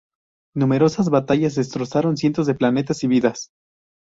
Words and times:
Numerosas 0.55 1.09
batallas 1.11 1.53
destrozaron 1.53 2.17
cientos 2.17 2.47
de 2.47 2.55
planetas 2.55 3.03
y 3.03 3.07
vidas. 3.07 3.51